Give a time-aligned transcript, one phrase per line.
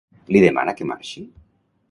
[0.35, 1.25] Li demana que marxi?